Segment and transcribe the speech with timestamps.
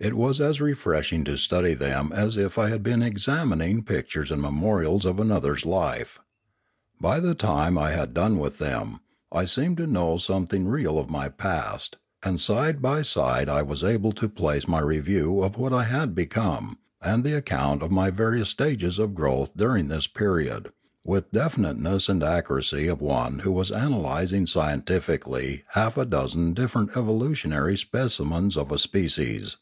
[0.00, 4.40] It was as refreshing to study them as if I had been examining pictures and
[4.40, 6.20] memorials of another's life.
[7.00, 9.00] By the time I had done with them,
[9.32, 13.82] I seemed to know something real of my past; and side by side I was
[13.82, 18.10] able to place my review of what I had become, and the account of my
[18.10, 20.70] various stages of growth during this period,
[21.04, 26.92] with the definiteness and accuracy of one who was analysing scientifically half a dozen different
[26.92, 29.56] evo lutionary specimens of a species.